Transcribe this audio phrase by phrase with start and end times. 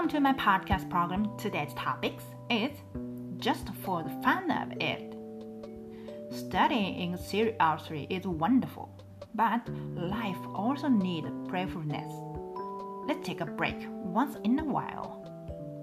[0.00, 1.36] Welcome to my podcast program.
[1.36, 2.70] Today's topics is
[3.36, 5.14] just for the fun of it.
[6.34, 8.88] Studying in seriously is wonderful,
[9.34, 12.10] but life also needs playfulness.
[13.06, 15.20] Let's take a break once in a while.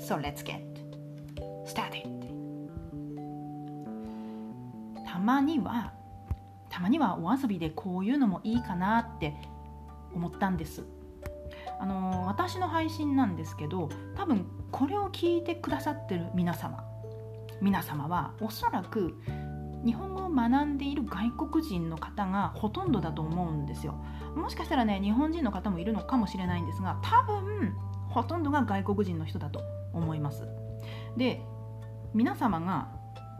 [0.00, 0.64] So let's get
[1.64, 2.10] started.
[5.06, 5.92] たまには
[6.70, 9.32] たまにはお遊びでこういうのもいいかなって
[10.12, 10.82] 思ったんです
[11.81, 16.83] あの私の配信なんですけど多分これを聞いてくださってる皆様
[17.59, 19.15] 皆様はおそらく
[19.83, 23.95] 日本語を学んでいる外国人の方がほとんどだと思うんですよ。
[24.35, 27.73] もしかしたらね日本人の方もいるのかもしれないんですが多分
[28.09, 30.47] ほとんどが外国人の人だと思います。
[31.17, 31.41] で
[32.13, 32.89] 皆様が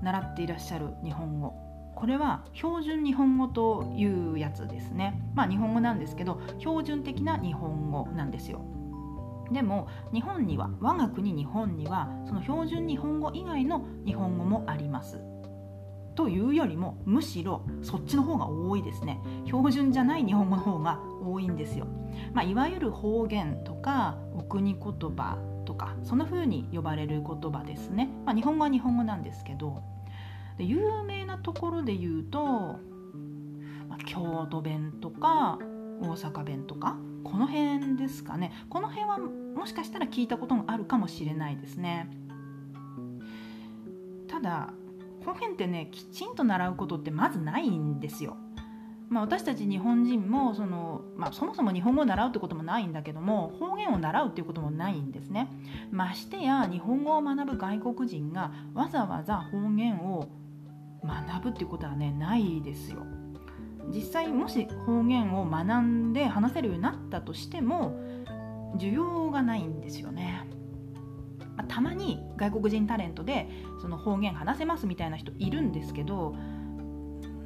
[0.01, 1.53] 習っていらっしゃる日本語
[2.01, 5.21] これは標準日本語というやつですね。
[5.35, 8.65] まあ日本語なんですけど標準的な日本語なんですよ。
[9.51, 15.21] でも日本には我が国日本にはその標準日本語以外の日本語もあります。
[16.15, 19.19] というよりもむしろそっちの方が多いですね。
[19.45, 21.85] 標準じゃない日本語の方が多いんですよ、
[22.33, 29.83] まあ、いわゆる方言とかお国言葉とかそんな風に呼ばれる言葉ですね、まあ、日本語は日本語なんですけど
[30.61, 32.39] で有名なところで言うと、
[33.89, 35.57] まあ、京都弁とか
[35.99, 38.51] 大阪弁とかこの辺ですかね。
[38.69, 42.11] この辺はもしかしたら聞いたこともあるかもしれないですね。
[44.27, 44.71] ただ
[45.25, 48.37] 方言ってねきちんと習うことってまずないんですよ。
[49.09, 55.49] まあ、私たち日本人もその、まあ、そもそも日本語を習うってこともないんだけども方言を習うっていうこともないんですね。
[55.89, 60.29] ましてや日本語を学ぶ外国人がわざわざ方言を
[61.05, 63.05] 学ぶっていうことはねないですよ。
[63.93, 67.99] 実際もし方言を学んで話せるようになったとしても
[68.77, 70.47] 需要がないんですよね。
[71.57, 73.49] またまに外国人タレントで
[73.81, 76.35] その方言話せますみたいな人いるんですけど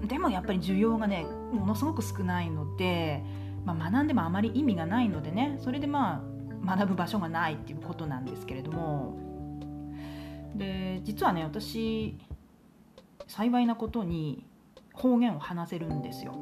[0.04, 3.24] でもやっぱり需要がねものすごく少ないので、
[3.66, 6.24] まあ、学んでもあまり意味がないのでねそれでま
[6.66, 9.20] あ学ぶ場所がないっていうことなんですけれども。
[10.56, 12.18] で実はね私
[13.28, 14.46] 幸いなことに
[14.94, 16.36] 方言を話せるんですよ。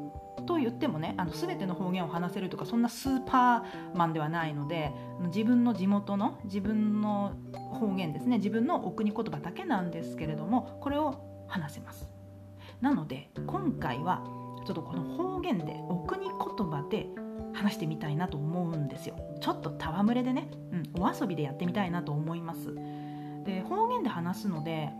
[0.46, 4.92] と言ってもねあの全ての方言を話せるとかそんなスーパーマンではないので
[5.26, 12.10] 自分の地元の自分の方言ですね自分のお国言葉だけなんですけれどもこれを話せます。
[12.80, 14.22] なので今回は
[14.66, 17.08] ちょっとこの方言でお国言葉で
[17.54, 19.16] 話してみたいなと思うんですよ。
[19.40, 22.74] ちょっと戯れでね、うん、お遊びでやってみたいなと思います。
[23.44, 24.90] で方言で話すので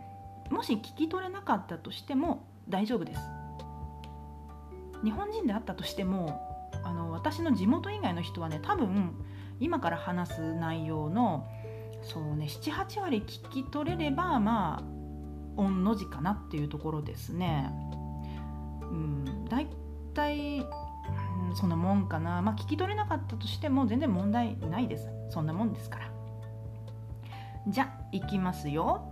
[0.49, 3.21] もし聞き取れなかったとしても大丈夫です。
[5.03, 6.41] 日本人であったとしても
[6.83, 9.13] あの私の地元以外の人はね多分
[9.59, 11.47] 今から話す内容の
[12.01, 14.83] そうね78割聞き取れればまあ
[15.55, 17.71] 御の字かなっていうところですね。
[18.81, 19.67] うん大
[20.13, 22.41] 体、うん、そんなもんかな。
[22.41, 25.07] まあ聞き取れなかったとしても全然問題ないです。
[25.29, 26.11] そんなもんですから。
[27.67, 29.09] じゃあいきますよ。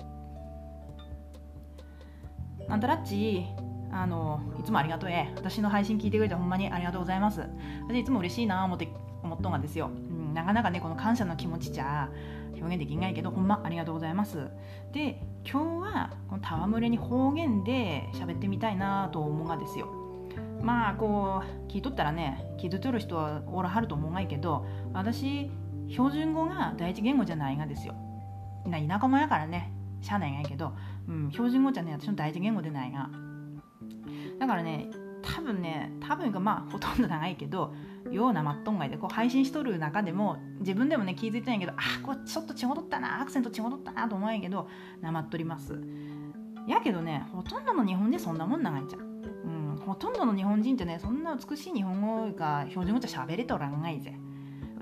[2.70, 3.46] あんたらっち
[3.92, 5.32] あのいつもありがとうえ。
[5.36, 7.42] 私の配信聞いてくれてほんまにありがとうございます。
[7.88, 8.88] 私いつも嬉しいな思って
[9.22, 12.10] 思っとんがですよ、うん、なかなかねこの感謝の気持ちじゃ
[12.56, 14.50] 表現できないけどほんまありがとうございます。
[14.92, 19.88] で今日はこの戯れに方言で喋ってみたいなと思うがですよ。
[20.62, 25.52] まあこう聞いとったらね聞いとる人はおらはると思うがいけど私
[25.90, 27.94] 標準語が第一言語じゃないがですよ。
[28.66, 30.74] な田舎者やからねしゃあないんやけど、
[31.08, 33.10] うん、標準語じゃね私の第一言語でないが
[34.40, 34.90] だからね
[35.22, 37.74] 多分ね多分がまあほとんど長いけど
[38.12, 44.68] ようなまっとんがいでこう配信しとる中でも自分でもね気づいてないけどあこれちょっと違うとったなアクセント違うとったなと思うんやけど
[45.02, 45.80] なまっとります。
[46.68, 49.04] やけどねほとんどの日本人そんなもん長いじゃん、う
[49.82, 54.14] ん、ほとんどの日本人ってねそんな美しい日本語が標準語じゃ喋れとらんがいぜ。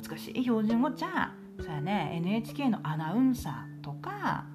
[0.09, 4.45] 美しい標準語じゃそうやね NHK のアナウンサーとか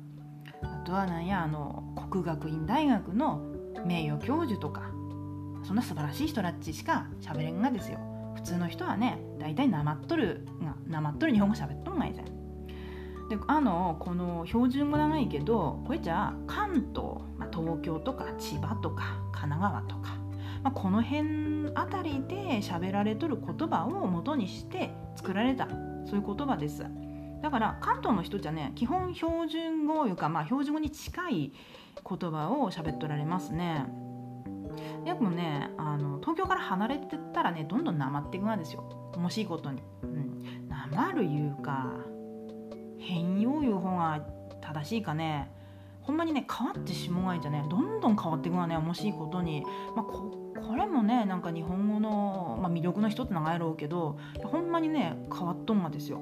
[0.86, 3.42] とはなんやあの国学院大学の
[3.84, 4.92] 名誉教授とか
[5.64, 7.98] そんな素晴らしい人たちしか喋れんがですよ。
[8.36, 12.22] 普通の人はね大体なまっとるがなまっとる日本語喋っとんがいぜ。
[13.28, 20.16] であのこの標準語長いけどこれじゃあ関東、まあ、東京とか千葉とか神奈川とか、
[20.62, 25.66] まあ、この辺あたりで喋られとる言葉を元にして作られた
[26.04, 26.84] そういう言葉です。
[27.42, 31.52] だから関東の人じゃね基本標準語いうかまあ標準語に近い
[32.08, 33.86] 言葉を喋っとられますね。
[35.04, 39.12] でもねあの東京から離れてったらねどんどんなまっていくんですよ。
[39.14, 41.92] 面白いことに、うん、なまるいうか
[42.98, 44.20] 変容いう方が
[44.60, 45.50] 正しいかね。
[46.02, 47.64] ほんまにね変わってしもがいじゃね。
[47.68, 49.64] どんどん変わっていくわね面白いことに、
[49.96, 56.20] まあ、ここれもねなんか日本語の、まあ、魅力の一つ長いろうけどほんまにね変わっとんがですよ。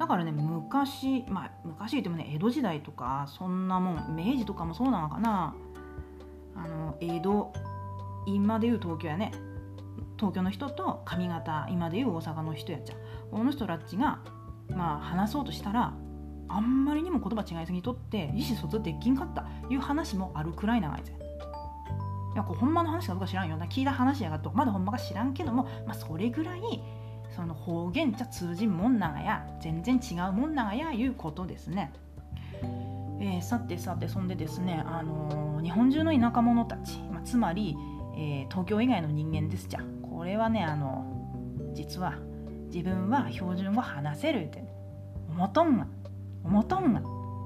[0.00, 5.54] だからね昔まあ昔言ってもね江戸時代とかそんなもん明治とかもそうなのかな。
[6.56, 7.52] あの江戸
[8.26, 9.30] 今でいう東京やね。
[10.16, 12.94] 東京の人と上方今でいう大阪の人やっちゃ。
[13.30, 14.20] この人たちが
[14.70, 15.92] まあ話そうとしたら
[16.48, 19.44] あんまりにも言葉違いすぎとって意思疎通できんかった。
[19.68, 21.12] いう話もあるくらい長いぜ
[22.32, 23.58] いやこうほんまの話かどうか知らんよ。
[23.58, 24.50] な聞いた話やがと。
[24.54, 26.60] まだほんまか知らんけども、まあ、それぐらい
[27.34, 29.46] その方言じゃ通じんもんながや。
[29.60, 31.92] 全然違うもんながやいうことですね。
[33.20, 37.76] えー、さてさてそんでですね、あのー、日本中の田舎者たち、まあ、つまり、
[38.16, 39.80] えー、東京以外の人間ですじゃ。
[40.02, 42.14] これはねあの実は
[42.72, 44.64] 自分は標準語話せるって
[45.28, 45.86] 思とんが
[46.44, 47.02] 思とんが。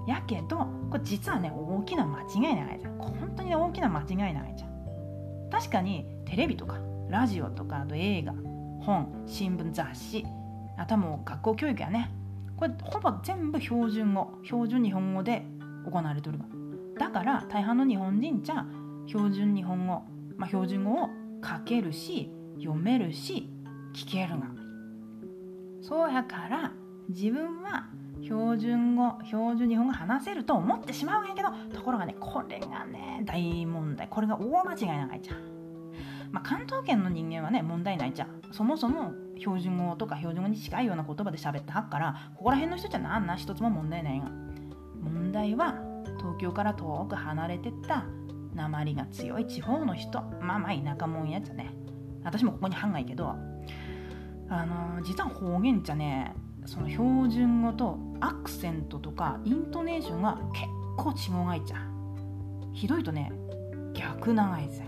[0.06, 0.58] やけど
[0.90, 2.98] これ実はね大きな間違いないじゃん。
[2.98, 5.50] 本当に、ね、大きな間違いないじゃん。
[5.50, 6.78] 確かにテレビとか
[7.08, 8.34] ラジオとかあと映画
[8.84, 10.24] 本新聞雑誌。
[10.76, 12.10] あとはもう学校教育やね。
[12.56, 15.44] これほぼ全部標準語標準日本語で
[15.84, 16.44] 行われてるが
[16.98, 18.64] だから大半の日本人じゃ
[19.06, 20.04] 標準日本語、
[20.36, 21.08] まあ、標準語を
[21.44, 23.50] 書けるし読めるし
[23.92, 24.46] 聞けるが。
[25.82, 26.72] そうやから
[27.08, 27.88] 自分は
[28.22, 34.08] 標準語標準日本語話せると思ってしまうんやけどところがねこれがね大問題。
[34.08, 35.36] これが大間違い長いじゃん、
[36.34, 38.42] まあ、関東圏の人間はね問題ないじゃん。
[38.50, 44.26] そもそも標準語とか標準語に近いような言葉で喋ってはっからここら辺の人じゃなんな一つも問題ないが
[45.00, 45.76] 問題は
[46.18, 48.04] 東京から遠く離れてった
[48.52, 50.22] 鉛が強い地方の人。
[50.40, 51.72] まあまあ田舎もんやつね。
[52.24, 53.28] 私もここに半がいけど
[54.48, 56.34] あの実は方言じゃね
[56.66, 60.66] その標準語とアクセントとかイントネーションが結
[60.96, 63.30] 構違うがいちゃうひどいとね
[63.92, 64.82] 逆ながいぜ、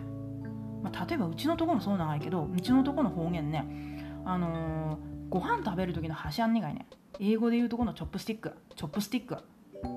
[0.87, 3.67] まあ、例えばうちのとこもそうながいけどうちのとこの方言ね
[4.25, 6.87] あのー、ご飯食べる時の箸あんねがいね
[7.19, 9.37] 英語で言うとこの chopstick chopstick。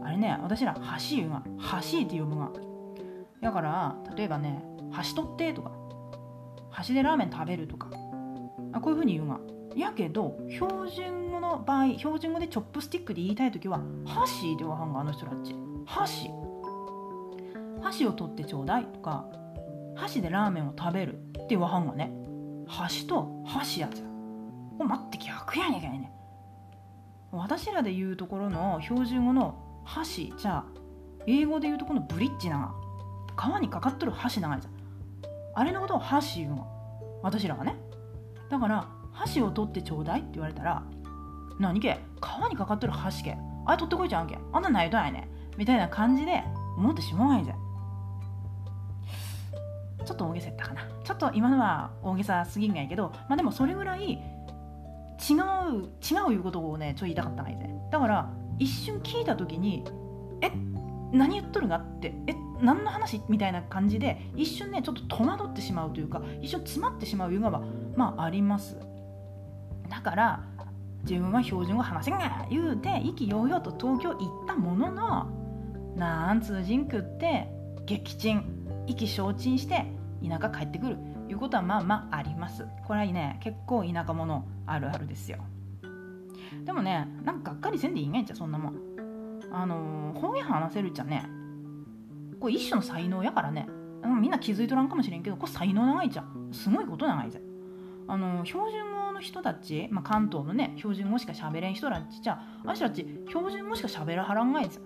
[0.04, 2.52] あれね私ら箸言うが箸って呼ぶが。
[3.42, 5.72] だから例えばね箸取ってとか
[6.72, 7.90] 箸でラーメン食べるとか
[8.74, 9.40] あこういうふうに言うが。
[9.76, 15.56] やけど標準語の場合標準語で chopstick で言いたい時は箸でははんがあの人たち。
[15.86, 16.30] 箸
[17.82, 19.26] 箸を取ってちょうだいとか
[20.00, 22.12] 箸でラーメンを食べるって言わはんがね
[22.68, 24.04] 箸と箸やつ
[24.80, 26.12] お待って逆やねんけね
[27.32, 30.66] 私らで言うところの標準語の箸じゃあ
[31.28, 32.74] 英語で言うとこのブリッジなが
[33.40, 34.74] 皮にかかっとる箸長いじゃん。
[35.56, 36.68] あれのことを箸言うの。
[37.24, 37.76] 私らはね。
[38.50, 40.84] だから箸を取ってちょうだいって言われたら
[41.60, 42.00] 何け？
[42.22, 43.38] 皮にかかっとる箸け。
[43.66, 44.38] あれ取ってこいちゃうんけ。
[44.52, 46.44] あんなないとないねみたいな感じで
[46.78, 47.58] 思ってしまうんじゃん。
[50.10, 50.82] ちょっと大げさやったかな。
[51.04, 54.18] ちょっと今のは大げさすぎんがやけどまあでもそれぐらい違う
[56.02, 57.58] 違ういうことをねちょっと言いたかったんや
[57.92, 59.84] だから一瞬聞いた時に
[60.42, 60.52] え
[61.12, 67.62] 何言っとるがってえ何の話みたいな感じで一瞬ねちょっと戸惑ってしまうというか一瞬詰まってしまういうのは
[67.96, 68.78] まああります。
[69.90, 70.44] だから
[71.04, 75.28] 自分は標準語話せんが言うて意気揚々と東京行ったものの
[75.96, 77.48] なん通じんくって
[77.86, 78.59] 撃沈。
[78.90, 79.86] 意気消沈して
[80.28, 80.98] 田舎帰ってくる
[81.30, 82.66] いうことはまあまああります。
[82.88, 83.38] これはね。
[83.40, 85.38] 結構田舎者あるあるですよ。
[86.66, 88.76] でもねなんかがっかりせんでいいんがいちゃそんなもん。
[89.52, 91.24] あのー、方言話せるっちゃね。
[92.40, 93.68] これ一種の才能やからね。
[94.20, 96.50] みんな気づいとらんかもしれんけどこれ才能長いじゃん。
[96.52, 97.40] すごいこと長いぜ。
[98.08, 104.80] あの標準語の人たち、まあ、関東のね標準語しか喋れん人たちじゃあしらち標準語しか喋らはらんがいぜ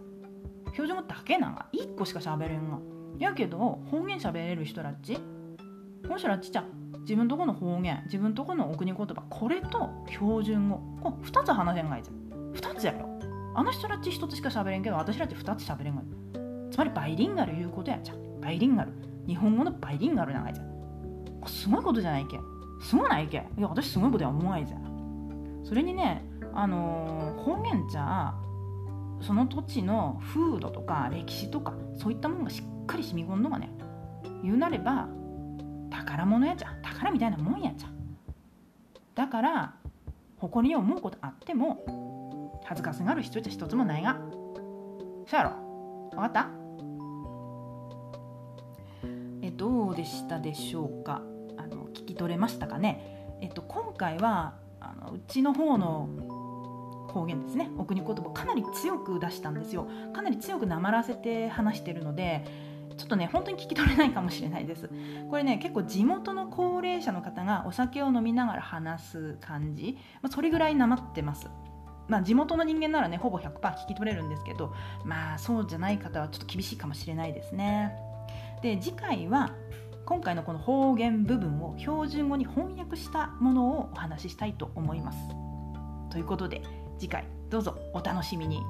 [0.73, 2.92] 標準語だけなんが1個しか喋れんが。
[3.23, 5.15] やけど方言喋れる人たち？
[5.15, 6.65] この人たちじゃ
[7.01, 12.11] 自分とこの方言自分とこのお国言葉これと標準語こ2つ話せんがいぜ
[12.53, 13.09] 2つやろ。
[13.55, 16.05] あの人たち1つしか喋れんけど私たち2つ喋れんがい
[16.71, 18.41] つまりバイリンガルいうことやじゃん。
[18.41, 18.91] バイリンガル。
[19.27, 20.73] 日本語のバイリンガル長いじゃん。
[21.47, 22.39] すごいことじゃないけ
[22.81, 28.33] すごないけいや私すごいことや思わないじゃんそれにねあのー、方言じゃ
[29.21, 33.69] その土地の風土とか歴史とかそういったものがしっかり染み込んのがね
[34.43, 35.07] 言うなれば
[35.89, 37.93] 宝物やじゃん宝みたいなもんやじゃん。
[39.15, 39.73] だから
[40.37, 44.17] 誇りを思うことあっても恥ずかしがる必要じゃ一つもないが。
[45.27, 45.51] そうやろ？
[46.11, 46.49] 分かった？
[49.41, 51.21] えどうでしたでしょうか？
[51.57, 53.37] あの聞き取れましたかね？
[53.41, 56.09] えっと今回はあのうちの方の
[57.09, 57.69] 方言ですね。
[57.77, 59.87] お国言葉かなり強く出したんですよ。
[60.13, 62.43] かなり強くなまらせて話してるので
[62.97, 64.89] ちょっとね本当に聞き取れないかもしれないです。
[65.29, 71.49] これね結構地元の高齢者の方がお酒を飲みながら話す感じ、まあ、それぐらいなまってます。
[72.07, 74.73] まあ、地元の人間ならねほぼ100%聞き取れるんですけど。
[75.05, 77.93] まあそうじゃない方はちょっと厳しいかもしれないですね。
[78.61, 79.51] で次回は
[80.05, 85.19] 今回のこの方言部分を標準語に翻訳したものをお話ししたいと思います。
[86.09, 86.61] ということで
[86.99, 88.61] 次回どうぞお楽しみに。